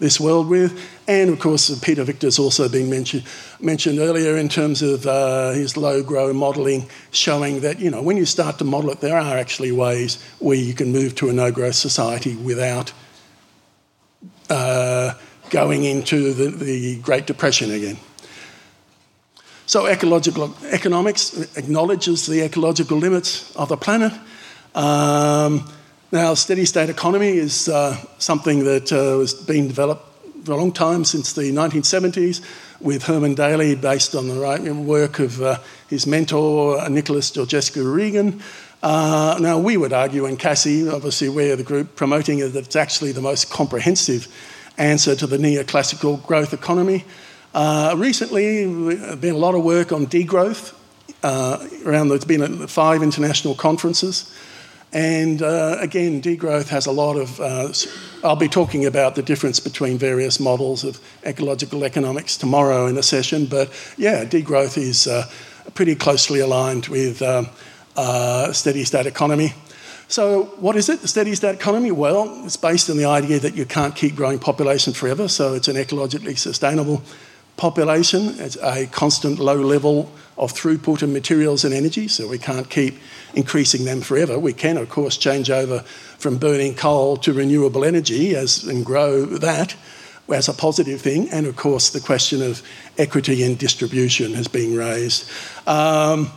this 0.00 0.18
world 0.18 0.48
with. 0.48 0.78
And 1.06 1.30
of 1.30 1.38
course, 1.38 1.78
Peter 1.78 2.02
Victor's 2.02 2.38
also 2.38 2.68
been 2.68 2.90
mentioned, 2.90 3.22
mentioned 3.60 4.00
earlier 4.00 4.36
in 4.36 4.48
terms 4.48 4.82
of 4.82 5.06
uh, 5.06 5.50
his 5.50 5.76
low 5.76 6.02
grow 6.02 6.32
modelling, 6.32 6.88
showing 7.12 7.60
that 7.60 7.78
you 7.78 7.90
know 7.90 8.02
when 8.02 8.16
you 8.16 8.26
start 8.26 8.58
to 8.58 8.64
model 8.64 8.90
it, 8.90 9.00
there 9.00 9.16
are 9.16 9.38
actually 9.38 9.70
ways 9.70 10.20
where 10.40 10.56
you 10.56 10.74
can 10.74 10.90
move 10.90 11.14
to 11.16 11.28
a 11.28 11.32
no 11.32 11.52
growth 11.52 11.76
society 11.76 12.34
without 12.34 12.92
uh, 14.48 15.14
going 15.50 15.84
into 15.84 16.32
the, 16.32 16.50
the 16.50 17.00
Great 17.00 17.26
Depression 17.26 17.70
again. 17.70 17.96
So 19.66 19.86
ecological 19.86 20.52
economics 20.72 21.56
acknowledges 21.56 22.26
the 22.26 22.42
ecological 22.42 22.98
limits 22.98 23.54
of 23.54 23.68
the 23.68 23.76
planet. 23.76 24.12
Um, 24.74 25.70
now, 26.12 26.34
steady 26.34 26.64
state 26.64 26.90
economy 26.90 27.28
is 27.28 27.68
uh, 27.68 27.96
something 28.18 28.64
that 28.64 28.92
uh, 28.92 29.20
has 29.20 29.32
been 29.32 29.68
developed 29.68 30.04
for 30.44 30.52
a 30.52 30.56
long 30.56 30.72
time, 30.72 31.04
since 31.04 31.34
the 31.34 31.52
1970s, 31.52 32.40
with 32.80 33.04
Herman 33.04 33.34
Daly, 33.34 33.76
based 33.76 34.16
on 34.16 34.26
the 34.26 34.74
work 34.74 35.20
of 35.20 35.40
uh, 35.40 35.58
his 35.88 36.08
mentor, 36.08 36.88
Nicholas 36.88 37.30
Georgescu-Roegen. 37.30 38.40
Uh, 38.82 39.38
now, 39.40 39.58
we 39.58 39.76
would 39.76 39.92
argue, 39.92 40.24
and 40.24 40.36
CASSE, 40.36 40.88
obviously, 40.88 41.28
we're 41.28 41.54
the 41.54 41.62
group 41.62 41.94
promoting 41.94 42.40
it, 42.40 42.54
that 42.54 42.66
it's 42.66 42.76
actually 42.76 43.12
the 43.12 43.20
most 43.20 43.50
comprehensive 43.50 44.26
answer 44.78 45.14
to 45.14 45.28
the 45.28 45.36
neoclassical 45.36 46.26
growth 46.26 46.52
economy. 46.52 47.04
Uh, 47.54 47.94
recently, 47.96 48.64
there's 48.64 49.16
been 49.16 49.34
a 49.34 49.38
lot 49.38 49.54
of 49.54 49.62
work 49.62 49.92
on 49.92 50.06
degrowth. 50.06 50.74
Uh, 51.22 51.68
around 51.84 52.08
there's 52.08 52.24
been 52.24 52.66
five 52.66 53.02
international 53.02 53.54
conferences, 53.54 54.34
and 54.92 55.40
uh, 55.40 55.76
again, 55.80 56.20
degrowth 56.20 56.68
has 56.68 56.86
a 56.86 56.92
lot 56.92 57.16
of. 57.16 57.40
Uh, 57.40 57.72
I'll 58.24 58.36
be 58.36 58.48
talking 58.48 58.84
about 58.84 59.14
the 59.14 59.22
difference 59.22 59.60
between 59.60 59.98
various 59.98 60.40
models 60.40 60.84
of 60.84 61.00
ecological 61.24 61.84
economics 61.84 62.36
tomorrow 62.36 62.86
in 62.86 62.98
a 62.98 63.02
session, 63.02 63.46
but 63.46 63.70
yeah, 63.96 64.24
degrowth 64.24 64.76
is 64.76 65.06
uh, 65.06 65.30
pretty 65.74 65.94
closely 65.94 66.40
aligned 66.40 66.88
with 66.88 67.22
um, 67.22 67.48
uh, 67.96 68.52
steady 68.52 68.84
state 68.84 69.06
economy. 69.06 69.54
So, 70.08 70.44
what 70.58 70.74
is 70.74 70.88
it, 70.88 71.02
the 71.02 71.08
steady 71.08 71.36
state 71.36 71.54
economy? 71.54 71.92
Well, 71.92 72.42
it's 72.44 72.56
based 72.56 72.90
on 72.90 72.96
the 72.96 73.04
idea 73.04 73.38
that 73.38 73.54
you 73.54 73.64
can't 73.64 73.94
keep 73.94 74.16
growing 74.16 74.40
population 74.40 74.92
forever, 74.92 75.28
so 75.28 75.54
it's 75.54 75.68
an 75.68 75.76
ecologically 75.76 76.36
sustainable 76.36 77.02
population. 77.60 78.34
It's 78.38 78.56
a 78.56 78.86
constant 78.86 79.38
low 79.38 79.56
level 79.56 80.10
of 80.38 80.52
throughput 80.52 81.02
of 81.02 81.10
materials 81.10 81.64
and 81.64 81.74
energy, 81.74 82.08
so 82.08 82.26
we 82.26 82.38
can't 82.38 82.68
keep 82.70 82.94
increasing 83.34 83.84
them 83.84 84.00
forever. 84.00 84.38
We 84.38 84.54
can, 84.54 84.78
of 84.78 84.88
course, 84.88 85.18
change 85.18 85.50
over 85.50 85.80
from 86.18 86.38
burning 86.38 86.74
coal 86.74 87.18
to 87.18 87.34
renewable 87.34 87.84
energy 87.84 88.34
as, 88.34 88.64
and 88.64 88.84
grow 88.84 89.26
that 89.26 89.76
as 90.32 90.48
a 90.48 90.54
positive 90.54 91.02
thing. 91.02 91.28
And 91.30 91.46
of 91.46 91.56
course, 91.56 91.90
the 91.90 92.00
question 92.00 92.40
of 92.40 92.62
equity 92.96 93.42
and 93.42 93.58
distribution 93.58 94.32
has 94.32 94.48
been 94.48 94.74
raised. 94.74 95.30
Um, 95.66 96.30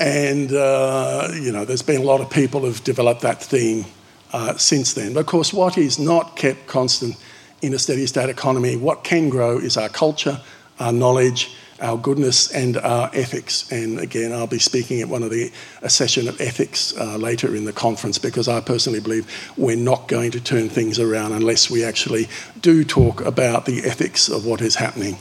and, 0.00 0.52
uh, 0.52 1.28
you 1.34 1.52
know, 1.52 1.64
there's 1.64 1.82
been 1.82 2.00
a 2.00 2.04
lot 2.04 2.20
of 2.20 2.30
people 2.30 2.62
who've 2.62 2.82
developed 2.82 3.20
that 3.20 3.40
theme 3.40 3.84
uh, 4.32 4.56
since 4.56 4.94
then. 4.94 5.14
But 5.14 5.20
of 5.20 5.26
course, 5.26 5.52
what 5.52 5.78
is 5.78 5.98
not 5.98 6.34
kept 6.34 6.66
constant 6.66 7.16
in 7.62 7.74
a 7.74 7.78
steady 7.78 8.06
state 8.06 8.28
economy, 8.28 8.76
what 8.76 9.04
can 9.04 9.28
grow 9.28 9.58
is 9.58 9.76
our 9.76 9.88
culture, 9.88 10.40
our 10.78 10.92
knowledge, 10.92 11.54
our 11.80 11.96
goodness 11.96 12.50
and 12.52 12.76
our 12.78 13.10
ethics. 13.14 13.70
And 13.72 13.98
again, 13.98 14.32
I'll 14.32 14.46
be 14.46 14.58
speaking 14.58 15.00
at 15.00 15.08
one 15.08 15.22
of 15.22 15.30
the 15.30 15.50
a 15.82 15.90
session 15.90 16.28
of 16.28 16.40
ethics 16.40 16.96
uh, 16.96 17.16
later 17.16 17.54
in 17.54 17.64
the 17.64 17.72
conference 17.72 18.18
because 18.18 18.48
I 18.48 18.60
personally 18.60 19.00
believe 19.00 19.26
we're 19.56 19.76
not 19.76 20.08
going 20.08 20.30
to 20.32 20.40
turn 20.40 20.68
things 20.68 20.98
around 20.98 21.32
unless 21.32 21.70
we 21.70 21.84
actually 21.84 22.28
do 22.60 22.84
talk 22.84 23.20
about 23.22 23.66
the 23.66 23.84
ethics 23.84 24.28
of 24.28 24.44
what 24.44 24.60
is 24.60 24.76
happening. 24.76 25.16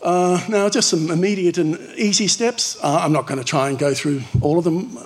Uh, 0.00 0.40
now, 0.48 0.68
just 0.68 0.90
some 0.90 1.10
immediate 1.10 1.58
and 1.58 1.76
easy 1.96 2.28
steps. 2.28 2.76
Uh, 2.82 3.00
I'm 3.02 3.12
not 3.12 3.26
going 3.26 3.38
to 3.38 3.44
try 3.44 3.68
and 3.68 3.78
go 3.78 3.94
through 3.94 4.22
all 4.40 4.58
of 4.58 4.64
them. 4.64 4.96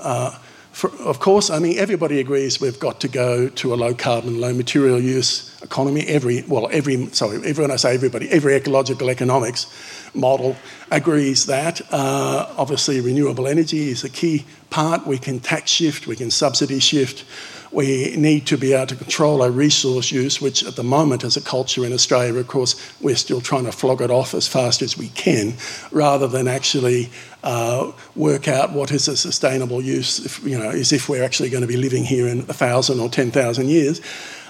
For, 0.72 0.90
of 1.02 1.20
course, 1.20 1.50
I 1.50 1.58
mean, 1.58 1.78
everybody 1.78 2.18
agrees 2.18 2.58
we've 2.60 2.80
got 2.80 3.00
to 3.00 3.08
go 3.08 3.48
to 3.48 3.74
a 3.74 3.76
low 3.76 3.94
carbon, 3.94 4.40
low 4.40 4.54
material 4.54 4.98
use 4.98 5.60
economy. 5.62 6.06
Every, 6.06 6.42
well, 6.48 6.68
every, 6.72 7.06
sorry, 7.08 7.40
everyone 7.44 7.70
I 7.70 7.76
say 7.76 7.94
everybody, 7.94 8.30
every 8.30 8.54
ecological 8.54 9.10
economics 9.10 9.66
model 10.14 10.56
agrees 10.90 11.46
that. 11.46 11.82
Uh, 11.92 12.52
obviously, 12.56 13.00
renewable 13.02 13.46
energy 13.46 13.90
is 13.90 14.02
a 14.02 14.08
key 14.08 14.46
part. 14.70 15.06
We 15.06 15.18
can 15.18 15.40
tax 15.40 15.70
shift, 15.70 16.06
we 16.06 16.16
can 16.16 16.30
subsidy 16.30 16.80
shift. 16.80 17.24
We 17.72 18.14
need 18.16 18.46
to 18.48 18.58
be 18.58 18.74
able 18.74 18.88
to 18.88 18.96
control 18.96 19.40
our 19.40 19.50
resource 19.50 20.12
use, 20.12 20.42
which 20.42 20.62
at 20.62 20.76
the 20.76 20.82
moment, 20.82 21.24
as 21.24 21.38
a 21.38 21.40
culture 21.40 21.86
in 21.86 21.92
Australia, 21.92 22.38
of 22.38 22.46
course, 22.46 22.76
we're 23.00 23.16
still 23.16 23.40
trying 23.40 23.64
to 23.64 23.72
flog 23.72 24.02
it 24.02 24.10
off 24.10 24.34
as 24.34 24.46
fast 24.46 24.82
as 24.82 24.98
we 24.98 25.08
can, 25.08 25.54
rather 25.90 26.28
than 26.28 26.48
actually 26.48 27.08
uh, 27.42 27.90
work 28.14 28.46
out 28.46 28.72
what 28.72 28.92
is 28.92 29.08
a 29.08 29.16
sustainable 29.16 29.80
use, 29.80 30.24
if, 30.24 30.44
you 30.44 30.58
know, 30.58 30.68
as 30.68 30.92
if 30.92 31.08
we're 31.08 31.24
actually 31.24 31.48
going 31.48 31.62
to 31.62 31.66
be 31.66 31.78
living 31.78 32.04
here 32.04 32.28
in 32.28 32.40
a 32.40 32.52
thousand 32.52 33.00
or 33.00 33.08
ten 33.08 33.30
thousand 33.30 33.68
years. 33.68 34.02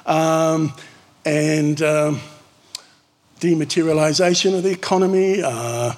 Um, 0.05 0.73
and 1.25 1.81
um, 1.81 2.21
dematerialisation 3.39 4.57
of 4.57 4.65
the 4.65 4.73
economy. 4.73 5.43
Uh, 5.45 5.93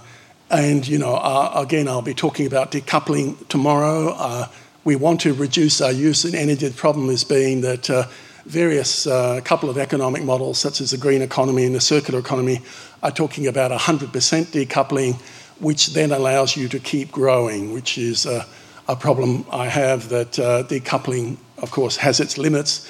and, 0.51 0.87
you 0.87 0.99
know, 0.99 1.15
uh, 1.15 1.53
again, 1.57 1.89
I'll 1.89 2.03
be 2.03 2.13
talking 2.13 2.47
about 2.47 2.71
decoupling 2.71 3.49
tomorrow. 3.49 4.49
Uh, 4.85 4.91
we 4.95 4.97
want 4.97 5.21
to 5.21 5.33
reduce 5.35 5.81
our 5.81 5.93
use 5.93 6.25
in 6.25 6.35
energy. 6.35 6.69
The 6.69 6.75
problem 6.75 7.09
has 7.09 7.25
been 7.25 7.63
that 7.63 7.91
uh, 7.91 8.07
various 8.47 9.07
uh, 9.07 9.41
couple 9.45 9.71
of 9.71 9.79
economic 9.79 10.23
models, 10.23 10.59
such 10.59 10.81
as 10.81 10.91
the 10.91 10.99
green 10.99 11.23
economy 11.23 11.65
and 11.65 11.75
the 11.75 11.81
circular 11.81 12.21
economy, 12.21 12.61
are 13.03 13.11
talking 13.11 13.47
about 13.47 13.71
100% 13.71 14.09
decoupling, 14.53 15.15
which 15.61 15.95
then 15.95 16.13
allows 16.13 16.57
you 16.57 16.69
to 16.69 16.79
keep 16.79 17.11
growing, 17.13 17.73
which 17.73 17.99
is 17.99 18.27
uh, 18.27 18.45
a 18.89 18.97
problem 18.97 19.45
I 19.51 19.67
have 19.69 20.09
that 20.11 20.39
uh, 20.39 20.63
decoupling, 20.65 21.37
of 21.59 21.71
course, 21.71 21.97
has 21.97 22.21
its 22.21 22.39
limits. 22.39 22.89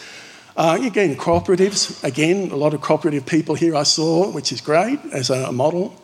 Uh, 0.57 0.79
again, 0.81 1.17
cooperatives, 1.17 2.03
again, 2.05 2.51
a 2.51 2.57
lot 2.57 2.75
of 2.75 2.81
cooperative 2.81 3.27
people 3.27 3.55
here 3.55 3.75
I 3.75 3.85
saw, 3.85 4.31
which 4.31 4.53
is 4.53 4.61
great 4.61 5.01
as 5.13 5.31
a 5.31 5.53
model. 5.53 6.01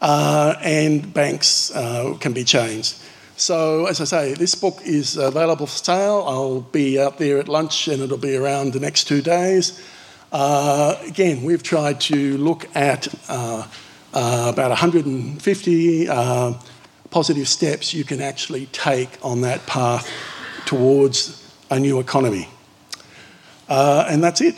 Uh, 0.00 0.54
and 0.62 1.12
banks 1.12 1.72
can 2.20 2.32
be 2.32 2.44
changed. 2.44 2.94
So, 3.40 3.86
as 3.86 4.00
I 4.00 4.04
say, 4.04 4.34
this 4.34 4.56
book 4.56 4.80
is 4.84 5.16
available 5.16 5.66
for 5.66 5.78
sale. 5.78 6.24
I'll 6.26 6.60
be 6.60 6.98
out 6.98 7.18
there 7.18 7.38
at 7.38 7.46
lunch 7.46 7.86
and 7.86 8.02
it'll 8.02 8.18
be 8.18 8.34
around 8.34 8.72
the 8.72 8.80
next 8.80 9.04
two 9.04 9.22
days. 9.22 9.80
Uh, 10.32 10.96
again, 11.06 11.44
we've 11.44 11.62
tried 11.62 12.00
to 12.00 12.36
look 12.36 12.66
at 12.74 13.06
uh, 13.28 13.64
uh, 14.12 14.50
about 14.52 14.70
150 14.70 16.08
uh, 16.08 16.54
positive 17.10 17.48
steps 17.48 17.94
you 17.94 18.02
can 18.02 18.20
actually 18.20 18.66
take 18.66 19.24
on 19.24 19.42
that 19.42 19.64
path 19.66 20.10
towards 20.66 21.48
a 21.70 21.78
new 21.78 22.00
economy. 22.00 22.48
Uh, 23.68 24.04
and 24.08 24.20
that's 24.20 24.40
it. 24.40 24.56